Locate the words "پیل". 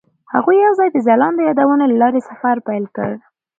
2.67-2.85